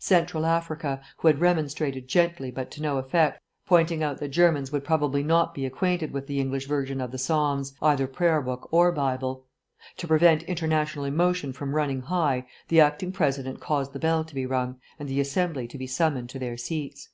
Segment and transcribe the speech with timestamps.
[0.00, 4.82] Central Africa, who had remonstrated gently but to no effect, pointing out that Germans would
[4.82, 8.90] probably not be acquainted with the English version of the Psalms, either Prayer Book or
[8.90, 9.46] Bible.
[9.98, 14.46] To prevent international emotion from running high, the acting President caused the bell to be
[14.46, 17.10] rung and the Assembly to be summoned to their seats.